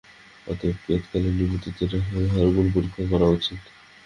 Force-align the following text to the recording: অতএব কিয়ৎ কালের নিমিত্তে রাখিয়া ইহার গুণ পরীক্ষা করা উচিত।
অতএব 0.47 0.77
কিয়ৎ 0.83 1.03
কালের 1.11 1.33
নিমিত্তে 1.33 1.69
রাখিয়া 1.83 2.21
ইহার 2.25 2.47
গুণ 2.55 2.67
পরীক্ষা 2.73 3.03
করা 3.11 3.27
উচিত। 3.29 3.61